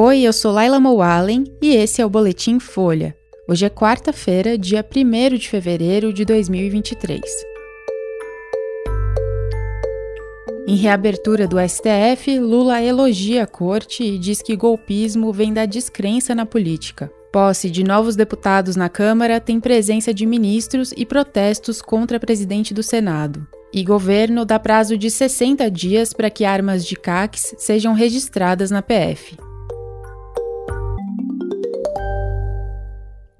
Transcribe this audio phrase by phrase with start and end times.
[0.00, 3.16] Oi, eu sou Laila Moalen e esse é o Boletim Folha.
[3.48, 7.20] Hoje é quarta-feira, dia 1 de fevereiro de 2023.
[10.68, 16.32] Em reabertura do STF, Lula elogia a corte e diz que golpismo vem da descrença
[16.32, 17.10] na política.
[17.32, 22.84] Posse de novos deputados na Câmara tem presença de ministros e protestos contra presidente do
[22.84, 23.44] Senado.
[23.74, 28.80] E governo dá prazo de 60 dias para que armas de CACs sejam registradas na
[28.80, 29.47] PF.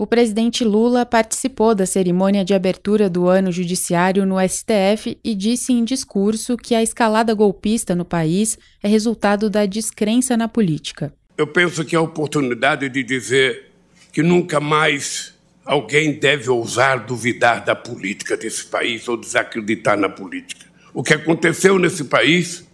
[0.00, 5.72] O presidente Lula participou da cerimônia de abertura do ano judiciário no STF e disse
[5.72, 11.12] em discurso que a escalada golpista no país é resultado da descrença na política.
[11.36, 13.72] Eu penso que é a oportunidade de dizer
[14.12, 15.34] que nunca mais
[15.64, 20.66] alguém deve ousar duvidar da política desse país ou desacreditar na política.
[20.94, 22.64] O que aconteceu nesse país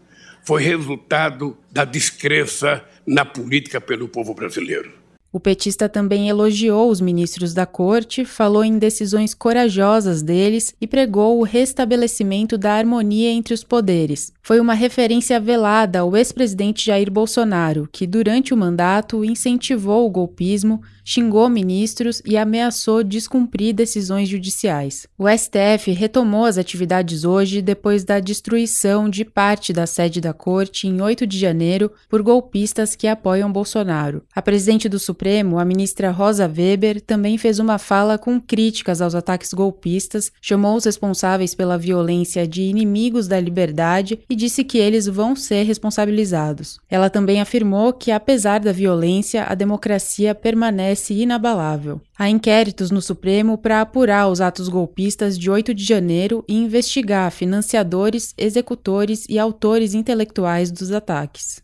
[0.42, 5.03] foi resultado da descrença na política pelo povo brasileiro.
[5.34, 11.40] O petista também elogiou os ministros da corte, falou em decisões corajosas deles e pregou
[11.40, 14.32] o restabelecimento da harmonia entre os poderes.
[14.40, 20.80] Foi uma referência velada ao ex-presidente Jair Bolsonaro, que durante o mandato incentivou o golpismo,
[21.04, 25.06] xingou ministros e ameaçou descumprir decisões judiciais.
[25.18, 30.86] O STF retomou as atividades hoje depois da destruição de parte da sede da corte
[30.86, 34.22] em 8 de janeiro por golpistas que apoiam Bolsonaro.
[34.34, 39.00] A presidente do Supremo Supremo, a ministra Rosa Weber, também fez uma fala com críticas
[39.00, 44.76] aos ataques golpistas, chamou os responsáveis pela violência de inimigos da liberdade e disse que
[44.76, 46.78] eles vão ser responsabilizados.
[46.90, 52.02] Ela também afirmou que, apesar da violência, a democracia permanece inabalável.
[52.18, 57.32] Há inquéritos no Supremo para apurar os atos golpistas de 8 de janeiro e investigar
[57.32, 61.63] financiadores, executores e autores intelectuais dos ataques.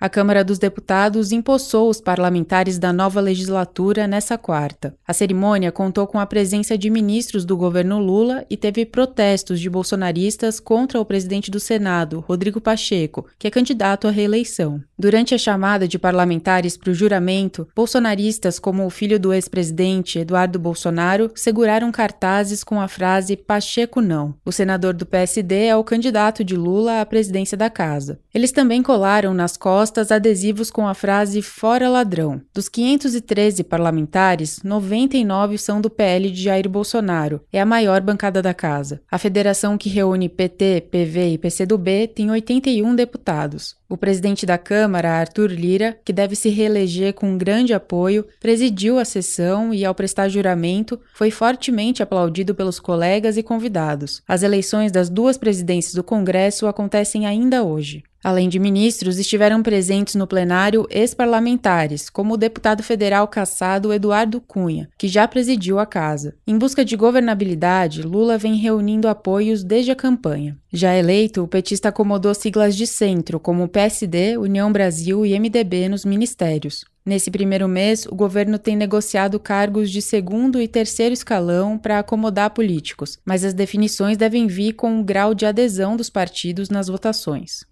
[0.00, 4.94] A Câmara dos Deputados empossou os parlamentares da nova legislatura nessa quarta.
[5.06, 9.68] A cerimônia contou com a presença de ministros do governo Lula e teve protestos de
[9.68, 14.82] bolsonaristas contra o presidente do Senado, Rodrigo Pacheco, que é candidato à reeleição.
[15.00, 20.58] Durante a chamada de parlamentares para o juramento, bolsonaristas como o filho do ex-presidente, Eduardo
[20.58, 24.34] Bolsonaro, seguraram cartazes com a frase Pacheco não.
[24.44, 28.20] O senador do PSD é o candidato de Lula à presidência da casa.
[28.34, 32.42] Eles também colaram nas costas adesivos com a frase Fora Ladrão.
[32.52, 37.40] Dos 513 parlamentares, 99 são do PL de Jair Bolsonaro.
[37.50, 39.00] É a maior bancada da casa.
[39.10, 43.79] A federação que reúne PT, PV e PCdoB tem 81 deputados.
[43.90, 49.04] O presidente da Câmara, Arthur Lira, que deve se reeleger com grande apoio, presidiu a
[49.04, 54.22] sessão e, ao prestar juramento, foi fortemente aplaudido pelos colegas e convidados.
[54.28, 58.04] As eleições das duas presidências do Congresso acontecem ainda hoje.
[58.22, 64.90] Além de ministros, estiveram presentes no plenário ex-parlamentares, como o deputado federal caçado Eduardo Cunha,
[64.98, 66.34] que já presidiu a casa.
[66.46, 70.56] Em busca de governabilidade, Lula vem reunindo apoios desde a campanha.
[70.70, 76.04] Já eleito, o petista acomodou siglas de centro, como PSD, União Brasil e MDB nos
[76.04, 76.84] ministérios.
[77.04, 82.50] Nesse primeiro mês, o governo tem negociado cargos de segundo e terceiro escalão para acomodar
[82.50, 87.64] políticos, mas as definições devem vir com o grau de adesão dos partidos nas votações.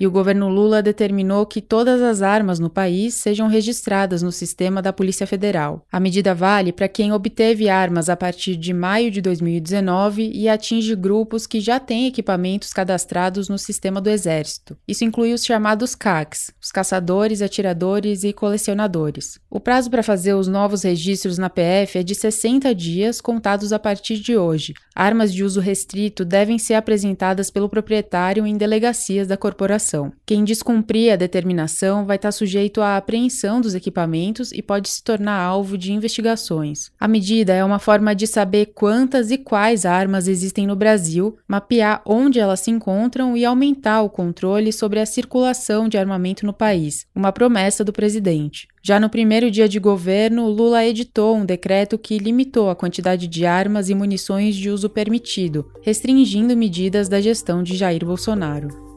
[0.00, 4.80] E o governo Lula determinou que todas as armas no país sejam registradas no sistema
[4.80, 5.84] da Polícia Federal.
[5.92, 10.96] A medida vale para quem obteve armas a partir de maio de 2019 e atinge
[10.96, 14.74] grupos que já têm equipamentos cadastrados no sistema do Exército.
[14.88, 19.38] Isso inclui os chamados CACs, os caçadores, atiradores e colecionadores.
[19.50, 23.78] O prazo para fazer os novos registros na PF é de 60 dias contados a
[23.78, 24.72] partir de hoje.
[24.94, 29.89] Armas de uso restrito devem ser apresentadas pelo proprietário em delegacias da corporação
[30.24, 35.40] Quem descumprir a determinação vai estar sujeito à apreensão dos equipamentos e pode se tornar
[35.40, 36.90] alvo de investigações.
[36.98, 42.02] A medida é uma forma de saber quantas e quais armas existem no Brasil, mapear
[42.06, 47.06] onde elas se encontram e aumentar o controle sobre a circulação de armamento no país,
[47.14, 48.68] uma promessa do presidente.
[48.82, 53.44] Já no primeiro dia de governo, Lula editou um decreto que limitou a quantidade de
[53.44, 58.89] armas e munições de uso permitido, restringindo medidas da gestão de Jair Bolsonaro.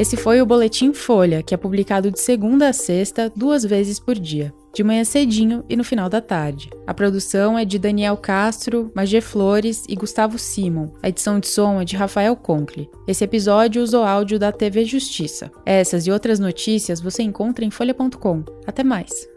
[0.00, 4.14] Esse foi o Boletim Folha, que é publicado de segunda a sexta, duas vezes por
[4.14, 6.70] dia, de manhã cedinho e no final da tarde.
[6.86, 10.88] A produção é de Daniel Castro, Magé Flores e Gustavo Simon.
[11.02, 12.88] A edição de som é de Rafael Conkle.
[13.06, 15.52] Esse episódio usou áudio da TV Justiça.
[15.66, 18.42] Essas e outras notícias você encontra em folha.com.
[18.66, 19.28] Até mais!